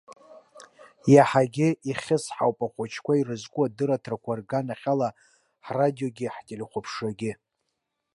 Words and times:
Иаҳагьы 1.13 1.67
ихьысҳауп 1.89 2.57
ахәыҷқәа 2.65 3.13
ирызку 3.15 3.61
адырраҭарақәа 3.67 4.37
рганахьала 4.39 5.09
ҳрадиогьы 5.65 6.27
ҳтелехәаԥшрагьы. 6.35 7.31